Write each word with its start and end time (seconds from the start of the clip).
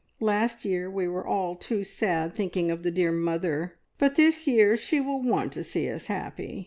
Last 0.19 0.65
year 0.65 0.89
we 0.89 1.07
were 1.07 1.27
all 1.27 1.53
too 1.53 1.83
sad 1.83 2.33
thinking 2.33 2.71
of 2.71 2.81
the 2.81 2.89
dear 2.89 3.11
mother, 3.11 3.75
but 3.99 4.15
this 4.15 4.47
year 4.47 4.75
she 4.75 4.99
will 4.99 5.21
want 5.21 5.53
to 5.53 5.63
see 5.63 5.87
us 5.91 6.07
happy. 6.07 6.59